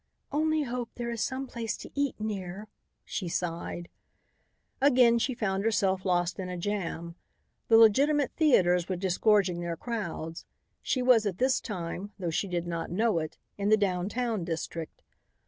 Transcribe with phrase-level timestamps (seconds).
[0.31, 2.67] "Only hope there is some place to eat near,"
[3.05, 3.87] she sighed.
[4.81, 7.13] Again she found herself lost in a jam;
[7.67, 10.43] the legitimate theaters were disgorging their crowds.
[10.81, 14.43] She was at this time, though she did not know it, in the down town
[14.43, 15.03] district.